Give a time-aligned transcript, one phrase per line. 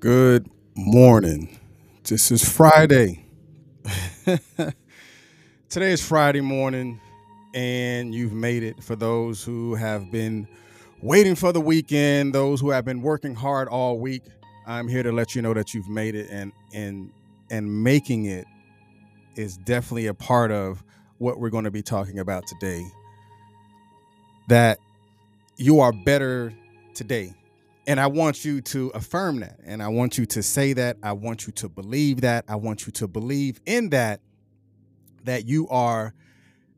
[0.00, 1.58] Good morning.
[2.04, 3.26] This is Friday.
[5.68, 6.98] Today is Friday morning,
[7.54, 10.48] and you've made it for those who have been
[11.02, 14.22] waiting for the weekend, those who have been working hard all week.
[14.66, 17.12] I'm here to let you know that you've made it and and
[17.50, 18.46] and making it
[19.36, 20.82] is definitely a part of
[21.18, 22.86] what we're going to be talking about today.
[24.48, 24.78] That
[25.58, 26.54] you are better
[26.94, 27.34] today.
[27.86, 29.58] And I want you to affirm that.
[29.64, 30.98] And I want you to say that.
[31.02, 32.44] I want you to believe that.
[32.48, 34.20] I want you to believe in that,
[35.24, 36.14] that you are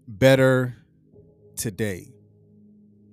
[0.07, 0.77] better
[1.57, 2.13] today.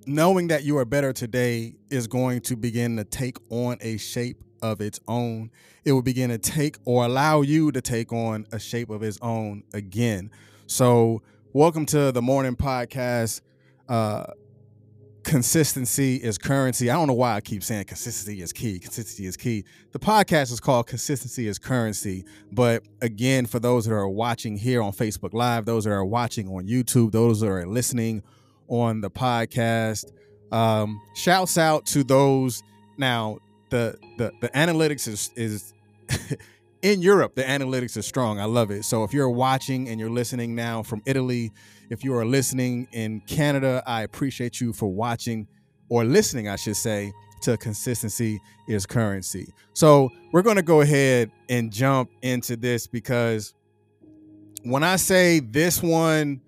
[0.06, 4.42] Knowing that you are better today is going to begin to take on a shape
[4.62, 5.50] of its own.
[5.84, 9.18] It will begin to take or allow you to take on a shape of its
[9.20, 10.30] own again.
[10.66, 13.40] So, welcome to the morning podcast.
[13.88, 14.26] Uh,
[15.22, 16.90] consistency is currency.
[16.90, 18.78] I don't know why I keep saying consistency is key.
[18.78, 19.64] Consistency is key.
[19.92, 22.24] The podcast is called Consistency is Currency.
[22.52, 26.48] But again, for those that are watching here on Facebook Live, those that are watching
[26.48, 28.22] on YouTube, those that are listening
[28.68, 30.12] on the podcast,
[30.52, 32.62] um, shouts out to those.
[32.96, 33.38] Now,
[33.70, 35.74] the the the analytics is is
[36.82, 37.34] in Europe.
[37.34, 38.38] The analytics is strong.
[38.40, 38.84] I love it.
[38.84, 41.52] So if you're watching and you're listening now from Italy,
[41.90, 45.46] if you are listening in Canada, I appreciate you for watching
[45.88, 49.52] or listening, I should say, to consistency is currency.
[49.72, 53.54] So we're going to go ahead and jump into this because
[54.62, 56.42] when I say this one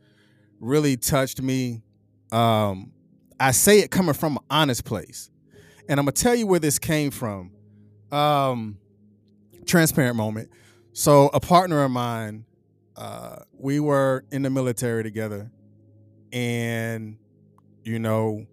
[0.60, 1.82] really touched me,
[2.30, 2.92] um,
[3.40, 5.30] I say it coming from an honest place.
[5.88, 7.50] And I'm going to tell you where this came from.
[8.12, 8.78] Um,
[9.66, 10.50] transparent moment.
[10.92, 12.44] So a partner of mine
[12.96, 15.50] uh, we were in the military together,
[16.32, 17.16] and
[17.84, 18.46] you know,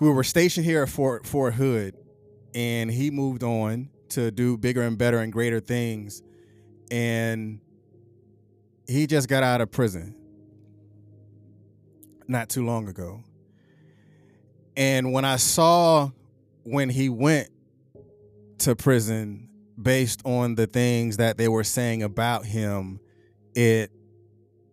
[0.00, 1.96] we were stationed here at Fort Fort Hood,
[2.54, 6.22] and he moved on to do bigger and better and greater things,
[6.90, 7.60] and
[8.86, 10.14] he just got out of prison
[12.28, 13.22] not too long ago.
[14.76, 16.10] And when I saw
[16.64, 17.48] when he went
[18.58, 19.48] to prison
[19.82, 23.00] based on the things that they were saying about him
[23.54, 23.90] it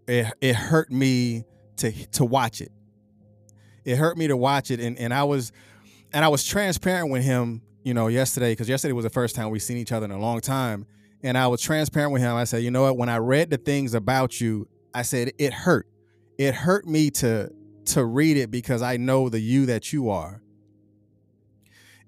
[0.07, 1.43] it it hurt me
[1.77, 2.71] to to watch it.
[3.85, 5.51] It hurt me to watch it, and and I was
[6.13, 9.49] and I was transparent with him, you know, yesterday because yesterday was the first time
[9.49, 10.85] we seen each other in a long time,
[11.23, 12.35] and I was transparent with him.
[12.35, 12.97] I said, you know what?
[12.97, 15.87] When I read the things about you, I said it hurt.
[16.37, 17.51] It hurt me to
[17.85, 20.41] to read it because I know the you that you are.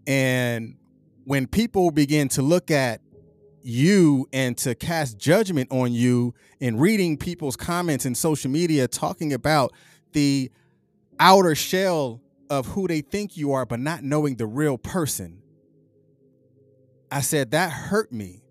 [0.07, 0.75] And
[1.25, 3.01] when people begin to look at
[3.63, 9.33] you and to cast judgment on you in reading people's comments in social media talking
[9.33, 9.71] about
[10.13, 10.51] the
[11.19, 15.41] outer shell of who they think you are, but not knowing the real person.
[17.11, 18.41] I said that hurt me.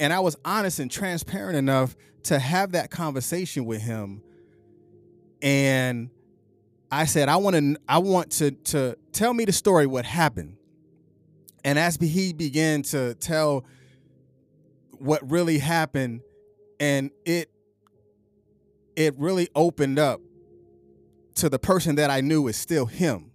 [0.00, 4.22] And I was honest and transparent enough to have that conversation with him.
[5.40, 6.10] And
[6.90, 10.56] I said, I want to I want to to tell me the story, what happened.
[11.64, 13.64] And as he began to tell
[14.98, 16.22] what really happened
[16.78, 17.50] and it
[18.94, 20.20] it really opened up
[21.36, 23.30] to the person that I knew is still him.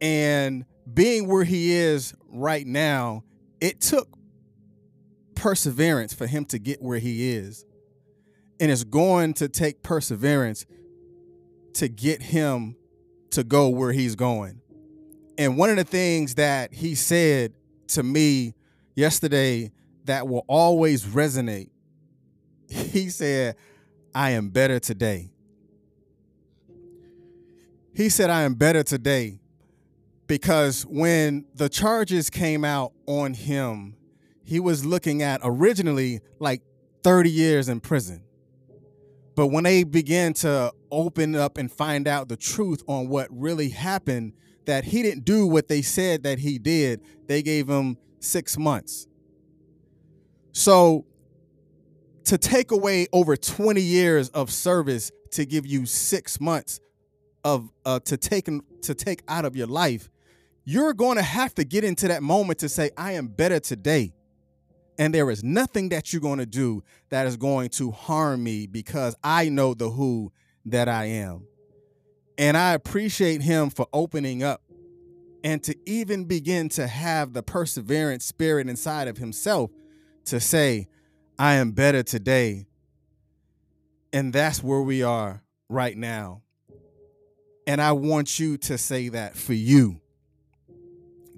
[0.00, 3.24] And being where he is right now,
[3.60, 4.08] it took
[5.34, 7.66] perseverance for him to get where he is.
[8.58, 10.66] And it's going to take perseverance
[11.74, 12.76] to get him
[13.30, 14.60] to go where he's going.
[15.38, 17.54] And one of the things that he said
[17.88, 18.54] to me
[18.96, 19.70] yesterday
[20.04, 21.70] that will always resonate.
[22.68, 23.54] He said,
[24.14, 25.30] I am better today.
[27.94, 29.38] He said, I am better today
[30.26, 33.96] because when the charges came out on him,
[34.44, 36.62] he was looking at originally like
[37.04, 38.22] 30 years in prison.
[39.34, 43.68] But when they began to open up and find out the truth on what really
[43.68, 44.32] happened,
[44.68, 49.06] that he didn't do what they said that he did, they gave him six months.
[50.52, 51.06] So
[52.24, 56.80] to take away over 20 years of service to give you six months
[57.44, 58.46] of uh, to take
[58.82, 60.10] to take out of your life,
[60.66, 64.12] you're going to have to get into that moment to say, I am better today.
[64.98, 68.66] And there is nothing that you're going to do that is going to harm me
[68.66, 70.30] because I know the who
[70.66, 71.46] that I am.
[72.38, 74.62] And I appreciate him for opening up
[75.42, 79.72] and to even begin to have the perseverance spirit inside of himself
[80.26, 80.86] to say,
[81.36, 82.66] I am better today.
[84.12, 86.42] And that's where we are right now.
[87.66, 90.00] And I want you to say that for you,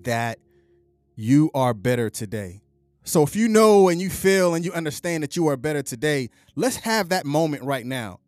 [0.03, 0.39] that
[1.17, 2.61] you are better today.
[3.05, 6.29] So if you know and you feel and you understand that you are better today,
[6.55, 8.21] let's have that moment right now.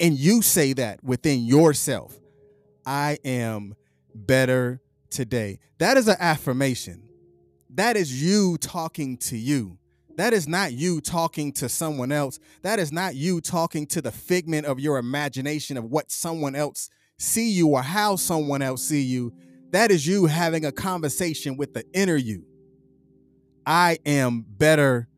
[0.00, 2.18] And you say that within yourself
[2.86, 3.74] I am
[4.14, 4.80] better
[5.10, 5.58] today.
[5.78, 7.02] That is an affirmation.
[7.70, 9.78] That is you talking to you.
[10.16, 12.40] That is not you talking to someone else.
[12.62, 16.90] That is not you talking to the figment of your imagination of what someone else
[17.18, 19.32] see you or how someone else see you.
[19.70, 22.44] That is you having a conversation with the inner you.
[23.66, 25.08] I am better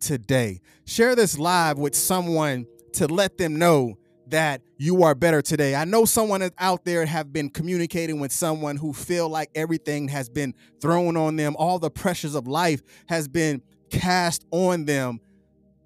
[0.00, 0.60] today.
[0.84, 3.98] Share this live with someone to let them know
[4.28, 5.74] that you are better today.
[5.74, 10.28] I know someone out there have been communicating with someone who feel like everything has
[10.28, 15.20] been thrown on them, all the pressures of life has been cast on them.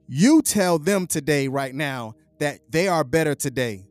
[0.08, 3.86] You tell them today right now that they are better today.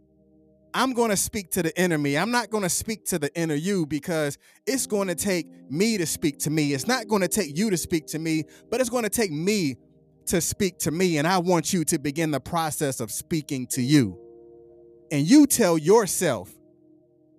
[0.73, 2.17] I'm going to speak to the enemy.
[2.17, 4.37] I'm not going to speak to the inner you because
[4.67, 6.73] it's going to take me to speak to me.
[6.73, 9.31] It's not going to take you to speak to me, but it's going to take
[9.31, 9.77] me
[10.27, 11.17] to speak to me.
[11.17, 14.19] And I want you to begin the process of speaking to you.
[15.11, 16.51] And you tell yourself,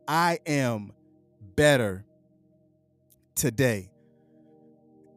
[0.09, 0.93] I am
[1.55, 2.05] better
[3.35, 3.91] today.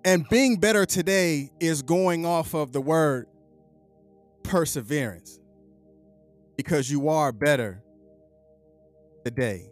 [0.05, 3.27] And being better today is going off of the word
[4.43, 5.39] perseverance
[6.57, 7.81] because you are better
[9.23, 9.69] today.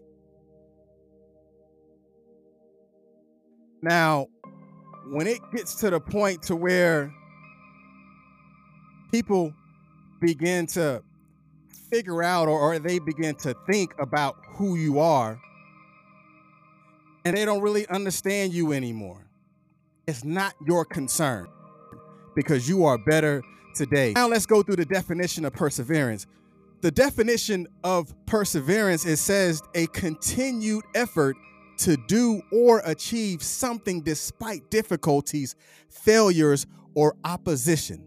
[3.81, 4.27] Now,
[5.11, 7.13] when it gets to the point to where
[9.11, 9.53] people
[10.19, 11.03] begin to
[11.91, 15.39] figure out or, or they begin to think about who you are
[17.25, 19.27] and they don't really understand you anymore.
[20.07, 21.47] It's not your concern
[22.35, 23.43] because you are better
[23.75, 24.13] today.
[24.13, 26.25] Now let's go through the definition of perseverance
[26.81, 31.37] the definition of perseverance it says a continued effort
[31.77, 35.55] to do or achieve something despite difficulties,
[35.89, 38.03] failures, or opposition.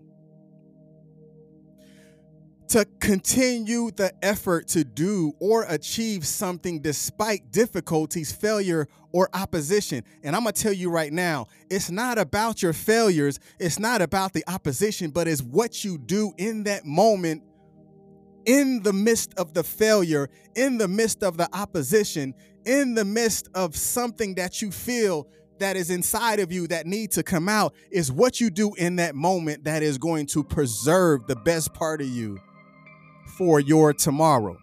[2.69, 10.03] To continue the effort to do or achieve something despite difficulties, failure, or opposition.
[10.25, 14.03] And I'm going to tell you right now, it's not about your failures, it's not
[14.03, 17.45] about the opposition, but it's what you do in that moment
[18.47, 22.35] in the midst of the failure, in the midst of the opposition,
[22.65, 25.29] in the midst of something that you feel
[25.59, 28.97] that is inside of you that need to come out is what you do in
[28.97, 32.39] that moment that is going to preserve the best part of you
[33.37, 34.59] for your tomorrow.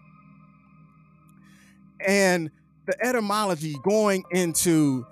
[2.06, 2.50] And
[2.86, 5.06] the etymology going into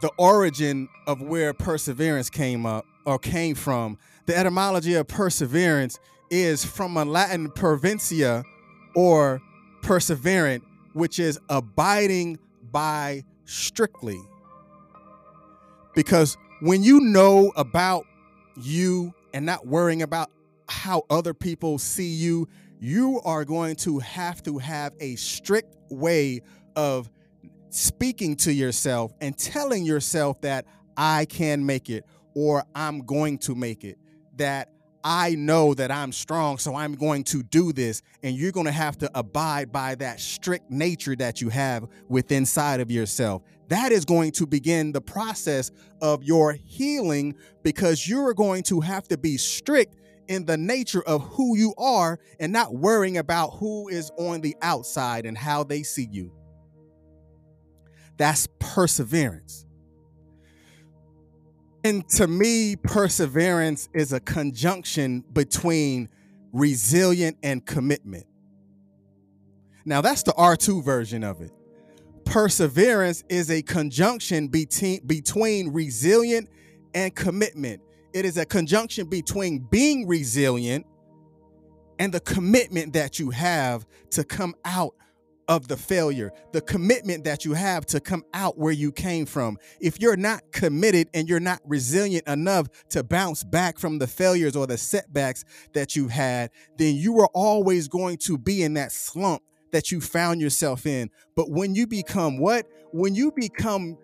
[0.00, 5.98] the origin of where perseverance came up or came from, the etymology of perseverance
[6.30, 8.44] is from a Latin perventia
[8.94, 9.40] or
[9.82, 10.62] perseverant,
[10.92, 12.38] which is abiding
[12.70, 14.20] by strictly.
[15.94, 18.06] Because when you know about
[18.56, 20.30] you and not worrying about
[20.68, 22.48] how other people see you,
[22.82, 26.40] you are going to have to have a strict way
[26.74, 27.08] of
[27.70, 33.54] speaking to yourself and telling yourself that I can make it or I'm going to
[33.54, 33.98] make it,
[34.34, 34.72] that
[35.04, 38.02] I know that I'm strong, so I'm going to do this.
[38.24, 42.38] And you're going to have to abide by that strict nature that you have within
[42.38, 43.42] inside of yourself.
[43.68, 45.70] That is going to begin the process
[46.00, 49.94] of your healing because you're going to have to be strict
[50.28, 54.56] in the nature of who you are and not worrying about who is on the
[54.62, 56.32] outside and how they see you.
[58.16, 59.66] That's perseverance.
[61.84, 66.08] And to me, perseverance is a conjunction between
[66.52, 68.26] resilient and commitment.
[69.84, 71.50] Now, that's the R2 version of it.
[72.24, 76.48] Perseverance is a conjunction between, between resilient
[76.94, 77.82] and commitment.
[78.12, 80.86] It is a conjunction between being resilient
[81.98, 84.94] and the commitment that you have to come out
[85.48, 89.58] of the failure, the commitment that you have to come out where you came from.
[89.80, 94.56] If you're not committed and you're not resilient enough to bounce back from the failures
[94.56, 98.92] or the setbacks that you've had, then you are always going to be in that
[98.92, 99.42] slump
[99.72, 101.10] that you found yourself in.
[101.34, 102.66] But when you become what?
[102.92, 103.96] When you become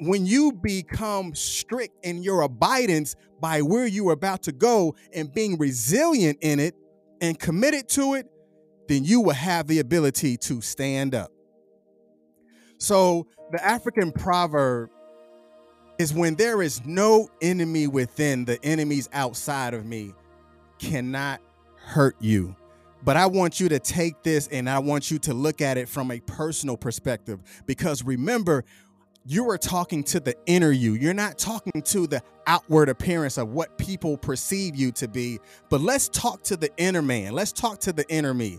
[0.00, 5.32] when you become strict in your abidance by where you are about to go and
[5.32, 6.74] being resilient in it
[7.20, 8.26] and committed to it,
[8.88, 11.30] then you will have the ability to stand up.
[12.78, 14.90] So, the African proverb
[15.98, 20.12] is when there is no enemy within, the enemies outside of me
[20.78, 21.40] cannot
[21.76, 22.56] hurt you.
[23.04, 25.88] But I want you to take this and I want you to look at it
[25.88, 28.64] from a personal perspective because remember,
[29.26, 30.94] you are talking to the inner you.
[30.94, 35.38] You're not talking to the outward appearance of what people perceive you to be,
[35.70, 37.32] but let's talk to the inner man.
[37.32, 38.58] Let's talk to the inner me.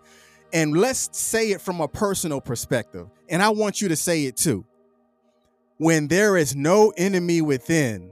[0.53, 3.07] And let's say it from a personal perspective.
[3.29, 4.65] And I want you to say it too.
[5.77, 8.11] When there is no enemy within,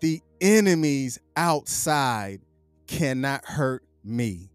[0.00, 2.40] the enemies outside
[2.86, 4.51] cannot hurt me.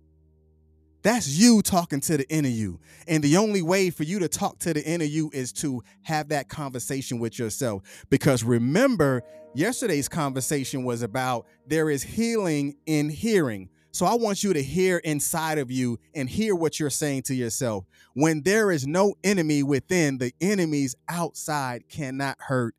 [1.08, 2.82] That's you talking to the inner you.
[3.08, 6.28] And the only way for you to talk to the inner you is to have
[6.28, 8.06] that conversation with yourself.
[8.10, 9.24] Because remember,
[9.56, 13.70] yesterday's conversation was about there is healing in hearing.
[13.92, 17.34] So I want you to hear inside of you and hear what you're saying to
[17.34, 17.86] yourself.
[18.14, 22.76] When there is no enemy within, the enemies outside cannot hurt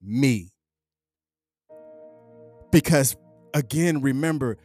[0.00, 0.48] me.
[2.72, 3.16] Because
[3.52, 4.56] again, remember,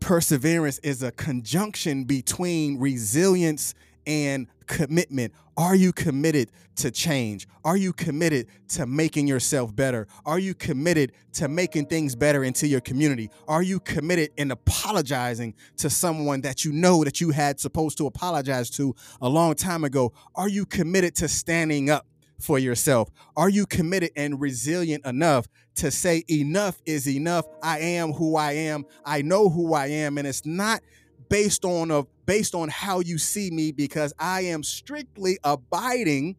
[0.00, 3.74] perseverance is a conjunction between resilience
[4.06, 5.32] and commitment.
[5.56, 7.48] Are you committed to change?
[7.64, 10.06] Are you committed to making yourself better?
[10.24, 13.30] Are you committed to making things better into your community?
[13.48, 18.06] Are you committed in apologizing to someone that you know that you had supposed to
[18.06, 20.12] apologize to a long time ago?
[20.36, 22.06] Are you committed to standing up
[22.40, 23.10] for yourself?
[23.36, 27.46] Are you committed and resilient enough to say, enough is enough?
[27.62, 28.84] I am who I am.
[29.04, 30.18] I know who I am.
[30.18, 30.80] And it's not
[31.28, 36.36] based on of based on how you see me because I am strictly abiding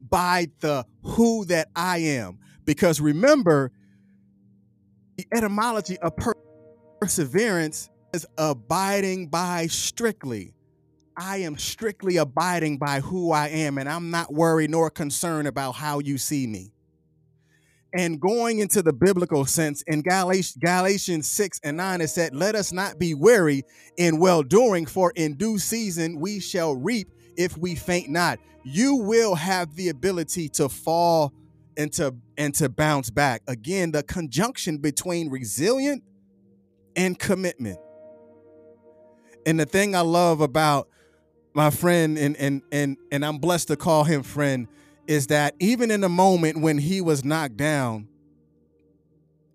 [0.00, 2.38] by the who that I am.
[2.64, 3.70] Because remember,
[5.16, 6.12] the etymology of
[7.00, 10.55] perseverance is abiding by strictly.
[11.16, 15.72] I am strictly abiding by who I am, and I'm not worried nor concerned about
[15.72, 16.72] how you see me.
[17.94, 22.70] And going into the biblical sense, in Galatians 6 and 9, it said, Let us
[22.70, 23.64] not be weary
[23.96, 28.38] in well doing, for in due season we shall reap if we faint not.
[28.64, 31.32] You will have the ability to fall
[31.78, 33.42] and to, and to bounce back.
[33.46, 36.02] Again, the conjunction between resilient
[36.96, 37.78] and commitment.
[39.46, 40.88] And the thing I love about
[41.56, 44.68] my friend and and and and I'm blessed to call him friend
[45.06, 48.08] is that even in the moment when he was knocked down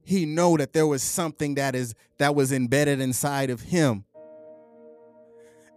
[0.04, 4.04] he know that there was something that is that was embedded inside of him.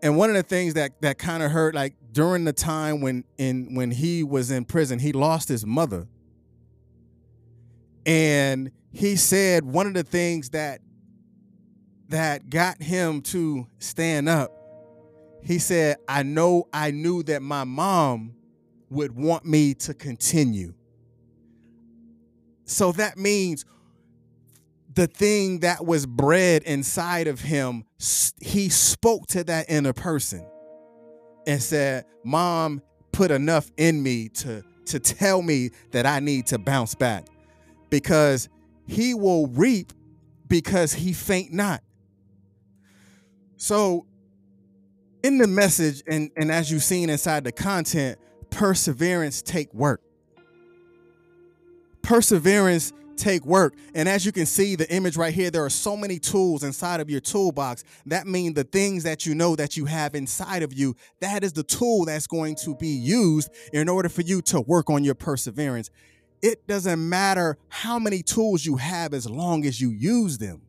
[0.02, 3.24] And one of the things that that kind of hurt like during the time when
[3.36, 6.08] in when he was in prison he lost his mother.
[8.06, 10.80] And he said one of the things that
[12.08, 14.53] that got him to stand up
[15.44, 18.34] he said, I know I knew that my mom
[18.88, 20.74] would want me to continue.
[22.64, 23.66] So that means
[24.94, 27.84] the thing that was bred inside of him,
[28.40, 30.46] he spoke to that inner person
[31.46, 32.80] and said, Mom
[33.12, 37.26] put enough in me to, to tell me that I need to bounce back
[37.90, 38.48] because
[38.86, 39.92] he will reap
[40.48, 41.82] because he faint not.
[43.56, 44.06] So
[45.24, 48.18] in the message and, and as you've seen inside the content,
[48.50, 50.02] perseverance take work.
[52.02, 53.74] Perseverance take work.
[53.94, 57.00] And as you can see the image right here, there are so many tools inside
[57.00, 57.84] of your toolbox.
[58.04, 61.54] That means the things that you know that you have inside of you, that is
[61.54, 65.14] the tool that's going to be used in order for you to work on your
[65.14, 65.90] perseverance.
[66.42, 70.63] It doesn't matter how many tools you have as long as you use them.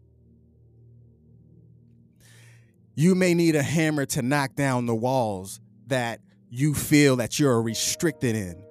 [2.96, 7.62] You may need a hammer to knock down the walls that you feel that you're
[7.62, 8.64] restricted in.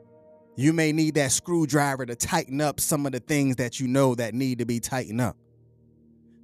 [0.57, 4.15] You may need that screwdriver to tighten up some of the things that you know
[4.15, 5.37] that need to be tightened up.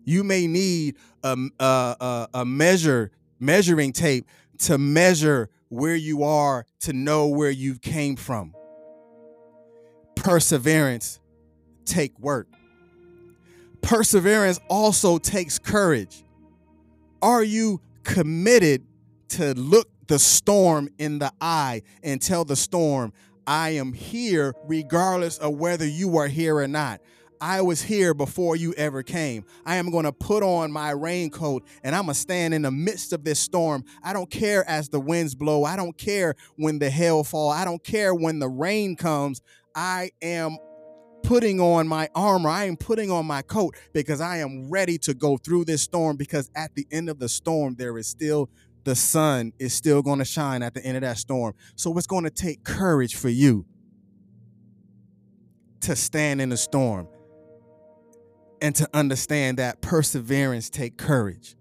[0.04, 1.64] You may need a, a,
[2.00, 4.26] a, a measure measuring tape
[4.58, 8.54] to measure where you are to know where you came from.
[10.16, 11.20] Perseverance
[11.86, 12.48] take work.
[13.80, 16.22] Perseverance also takes courage.
[17.22, 18.86] Are you committed
[19.30, 23.12] to look the storm in the eye and tell the storm,
[23.46, 27.00] I am here regardless of whether you are here or not?
[27.42, 29.44] I was here before you ever came.
[29.64, 32.70] I am going to put on my raincoat and I'm going to stand in the
[32.70, 33.84] midst of this storm.
[34.02, 35.64] I don't care as the winds blow.
[35.64, 37.50] I don't care when the hail fall.
[37.50, 39.40] I don't care when the rain comes.
[39.74, 40.58] I am
[41.22, 42.48] putting on my armor.
[42.48, 46.16] I am putting on my coat because I am ready to go through this storm
[46.16, 48.50] because at the end of the storm, there is still
[48.84, 51.54] the sun is still going to shine at the end of that storm.
[51.76, 53.66] So it's going to take courage for you
[55.80, 57.08] to stand in the storm
[58.62, 61.56] and to understand that perseverance take courage.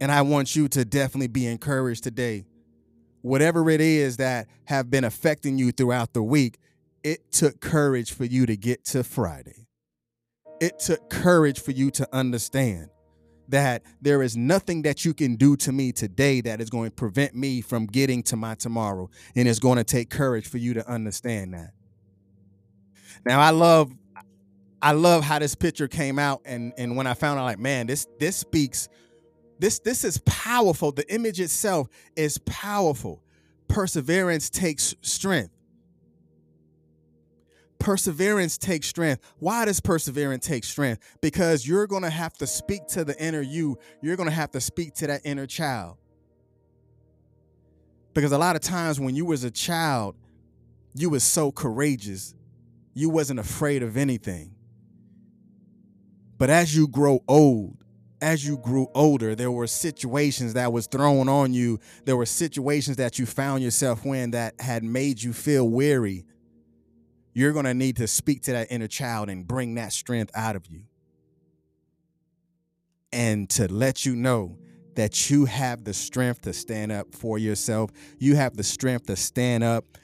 [0.00, 2.46] And I want you to definitely be encouraged today
[3.22, 6.58] whatever it is that have been affecting you throughout the week,
[7.04, 9.66] it took courage for you to get to Friday.
[10.60, 12.90] It took courage for you to understand
[13.48, 16.94] that there is nothing that you can do to me today that is going to
[16.94, 19.10] prevent me from getting to my tomorrow.
[19.34, 21.72] And it's going to take courage for you to understand that.
[23.24, 23.92] Now I love
[24.80, 27.86] I love how this picture came out and and when I found out like man
[27.86, 28.88] this this speaks
[29.58, 33.22] this this is powerful the image itself is powerful
[33.68, 35.52] perseverance takes strength
[37.82, 39.22] perseverance takes strength.
[39.38, 41.18] Why does perseverance take strength?
[41.20, 43.78] Because you're going to have to speak to the inner you.
[44.00, 45.96] You're going to have to speak to that inner child.
[48.14, 50.16] Because a lot of times when you was a child
[50.94, 52.34] you was so courageous.
[52.94, 54.54] You wasn't afraid of anything.
[56.38, 57.78] But as you grow old,
[58.20, 61.78] as you grew older, there were situations that was thrown on you.
[62.04, 66.24] There were situations that you found yourself in that had made you feel weary.
[67.32, 70.56] You're going to need to speak to that inner child and bring that strength out
[70.56, 70.82] of you.
[73.12, 74.58] And to let you know
[74.94, 77.90] that you have the strength to stand up for yourself.
[78.18, 79.98] You have the strength to stand up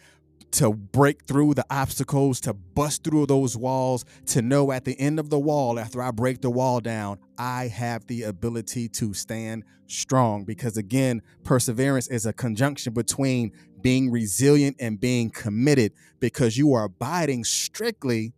[0.53, 5.19] to break through the obstacles, to bust through those walls, to know at the end
[5.19, 9.65] of the wall, after I break the wall down, I have the ability to stand
[9.87, 10.45] strong.
[10.45, 16.85] Because again, perseverance is a conjunction between being resilient and being committed, because you are
[16.85, 18.33] abiding strictly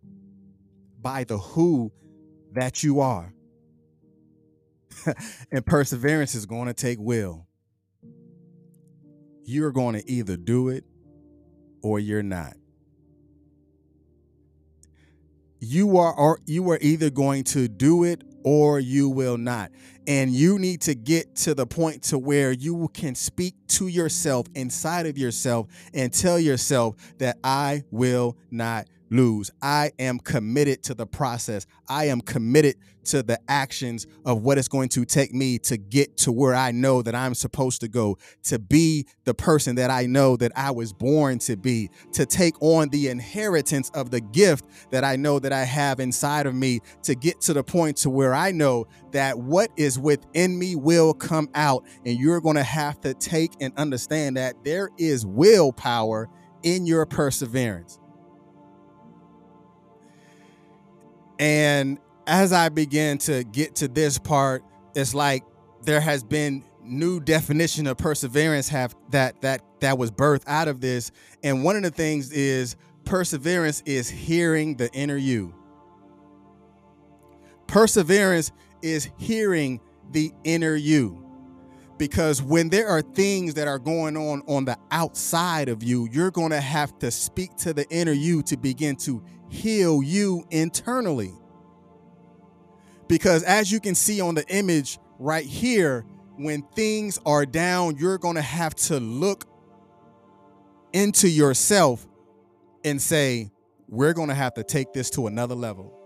[1.00, 1.92] by the who
[2.52, 3.32] that you are.
[5.52, 7.46] and perseverance is going to take will.
[9.44, 10.84] You're going to either do it
[11.82, 12.54] or you're not.
[15.60, 19.70] You are or you are either going to do it or you will not.
[20.06, 24.46] And you need to get to the point to where you can speak to yourself
[24.54, 29.50] inside of yourself and tell yourself that I will not lose.
[29.60, 31.66] I am committed to the process.
[31.88, 36.16] I am committed to the actions of what it's going to take me to get
[36.18, 40.06] to where I know that I'm supposed to go, to be the person that I
[40.06, 44.66] know that I was born to be, to take on the inheritance of the gift
[44.90, 48.10] that I know that I have inside of me, to get to the point to
[48.10, 51.84] where I know that what is within me will come out.
[52.04, 56.28] And you're going to have to take and understand that there is willpower
[56.62, 57.99] in your perseverance.
[61.40, 64.62] And as I began to get to this part,
[64.94, 65.42] it's like
[65.82, 70.82] there has been new definition of perseverance have that that that was birthed out of
[70.82, 71.10] this.
[71.42, 75.54] And one of the things is perseverance is hearing the inner you.
[77.66, 81.26] Perseverance is hearing the inner you.
[81.96, 86.30] Because when there are things that are going on on the outside of you, you're
[86.30, 91.34] going to have to speak to the inner you to begin to heal you internally.
[93.08, 98.16] Because as you can see on the image right here, when things are down, you're
[98.16, 99.44] going to have to look
[100.92, 102.06] into yourself
[102.84, 103.50] and say,
[103.88, 105.99] we're going to have to take this to another level.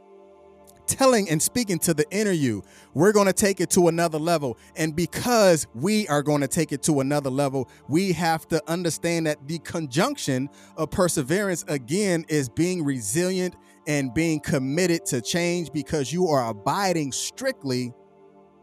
[0.87, 4.59] Telling and speaking to the inner you, we're going to take it to another level.
[4.77, 9.27] And because we are going to take it to another level, we have to understand
[9.27, 16.13] that the conjunction of perseverance again is being resilient and being committed to change because
[16.13, 17.93] you are abiding strictly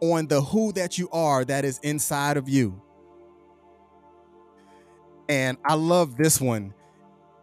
[0.01, 2.81] on the who that you are that is inside of you.
[5.29, 6.73] And I love this one.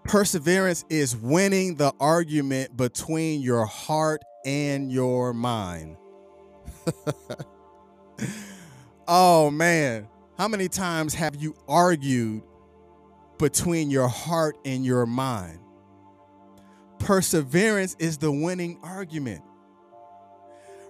[0.05, 5.96] Perseverance is winning the argument between your heart and your mind.
[9.09, 12.42] oh man, how many times have you argued
[13.38, 15.59] between your heart and your mind?
[16.98, 19.42] Perseverance is the winning argument.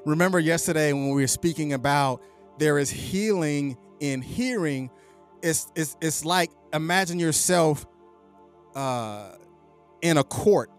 [0.05, 2.23] Remember yesterday when we were speaking about
[2.59, 4.91] there is healing in hearing,
[5.43, 7.87] it's it's it's like imagine yourself
[8.75, 9.33] uh
[10.03, 10.71] in a court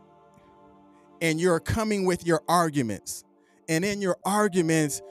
[1.21, 3.23] and you're coming with your arguments.
[3.67, 5.01] And in your arguments,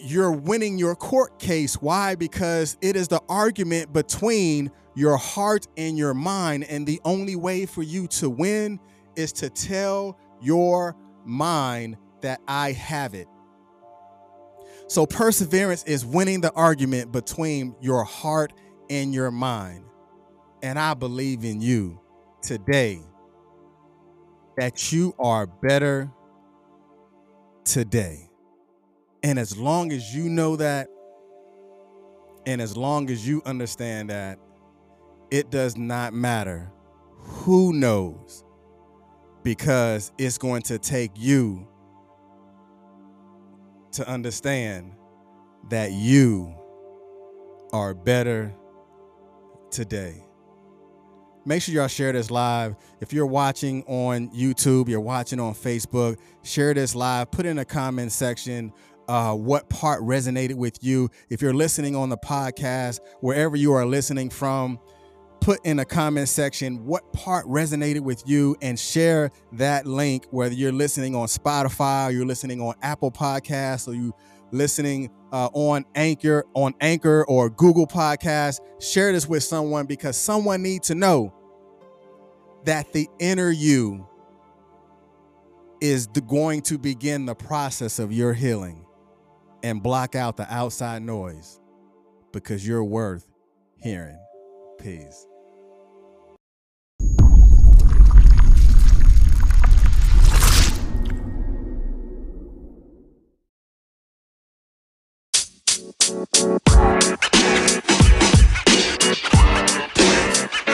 [0.00, 1.74] you're winning your court case.
[1.74, 2.14] Why?
[2.14, 6.64] Because it is the argument between your heart and your mind.
[6.64, 8.80] And the only way for you to win
[9.16, 13.28] is to tell your mind that I have it.
[14.86, 18.52] So perseverance is winning the argument between your heart
[18.88, 19.84] and your mind.
[20.62, 22.00] And I believe in you
[22.42, 23.02] today
[24.58, 26.10] that you are better
[27.64, 28.28] today.
[29.22, 30.88] And as long as you know that,
[32.44, 34.40] and as long as you understand that,
[35.30, 36.72] it does not matter
[37.18, 38.42] who knows
[39.44, 41.68] because it's going to take you
[43.92, 44.92] to understand
[45.68, 46.52] that you
[47.72, 48.52] are better
[49.70, 50.27] today.
[51.48, 52.76] Make sure y'all share this live.
[53.00, 57.30] If you're watching on YouTube, you're watching on Facebook, share this live.
[57.30, 58.70] Put in a comment section
[59.08, 61.08] uh, what part resonated with you.
[61.30, 64.78] If you're listening on the podcast, wherever you are listening from,
[65.40, 70.54] put in a comment section what part resonated with you and share that link, whether
[70.54, 74.12] you're listening on Spotify, you're listening on Apple Podcasts, or you
[74.52, 78.60] listening uh, on Anchor, on Anchor or Google Podcasts.
[78.82, 81.32] Share this with someone because someone needs to know
[82.68, 84.06] that the inner you
[85.80, 88.84] is going to begin the process of your healing
[89.62, 91.60] and block out the outside noise
[92.30, 93.26] because you're worth
[93.78, 94.18] hearing.
[94.78, 95.26] Peace